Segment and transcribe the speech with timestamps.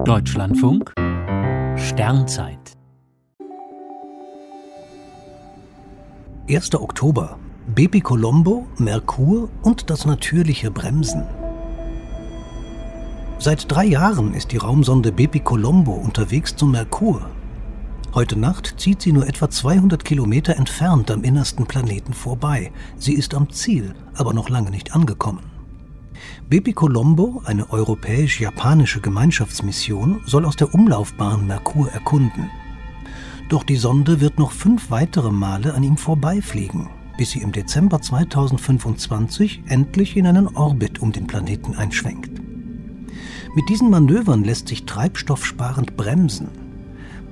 [0.00, 0.92] Deutschlandfunk
[1.76, 2.76] Sternzeit
[6.50, 6.74] 1.
[6.74, 7.38] Oktober.
[7.72, 11.24] Baby Colombo, Merkur und das natürliche Bremsen.
[13.38, 17.30] Seit drei Jahren ist die Raumsonde Baby Colombo unterwegs zum Merkur.
[18.12, 22.72] Heute Nacht zieht sie nur etwa 200 Kilometer entfernt am innersten Planeten vorbei.
[22.96, 25.51] Sie ist am Ziel, aber noch lange nicht angekommen.
[26.48, 32.50] Baby Colombo, eine europäisch-japanische Gemeinschaftsmission, soll aus der Umlaufbahn Merkur erkunden.
[33.48, 38.00] Doch die Sonde wird noch fünf weitere Male an ihm vorbeifliegen, bis sie im Dezember
[38.00, 42.40] 2025 endlich in einen Orbit um den Planeten einschwenkt.
[43.54, 46.48] Mit diesen Manövern lässt sich treibstoffsparend bremsen.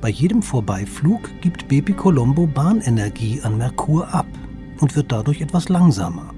[0.00, 4.26] Bei jedem Vorbeiflug gibt Baby Colombo Bahnenergie an Merkur ab
[4.80, 6.34] und wird dadurch etwas langsamer.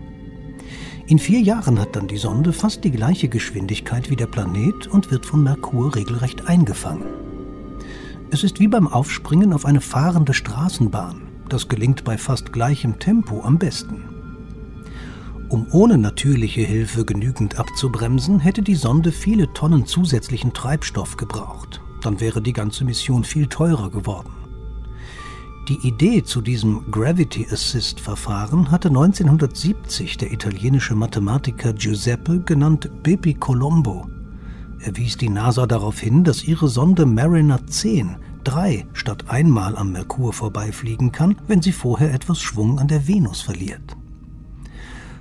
[1.07, 5.11] In vier Jahren hat dann die Sonde fast die gleiche Geschwindigkeit wie der Planet und
[5.11, 7.07] wird von Merkur regelrecht eingefangen.
[8.31, 11.23] Es ist wie beim Aufspringen auf eine fahrende Straßenbahn.
[11.49, 14.05] Das gelingt bei fast gleichem Tempo am besten.
[15.49, 21.83] Um ohne natürliche Hilfe genügend abzubremsen, hätte die Sonde viele Tonnen zusätzlichen Treibstoff gebraucht.
[22.01, 24.31] Dann wäre die ganze Mission viel teurer geworden.
[25.69, 33.35] Die Idee zu diesem Gravity Assist Verfahren hatte 1970 der italienische Mathematiker Giuseppe genannt Bepi
[33.35, 34.09] Colombo.
[34.81, 39.93] Er wies die NASA darauf hin, dass ihre Sonde Mariner 10 drei statt einmal am
[39.93, 43.97] Merkur vorbeifliegen kann, wenn sie vorher etwas Schwung an der Venus verliert.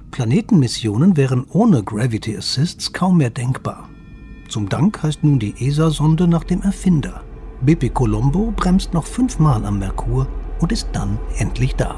[0.09, 3.89] Planetenmissionen wären ohne Gravity Assists kaum mehr denkbar.
[4.49, 7.23] Zum Dank heißt nun die ESA-Sonde nach dem Erfinder,
[7.63, 10.25] Beppe Colombo bremst noch fünfmal am Merkur
[10.59, 11.95] und ist dann endlich da.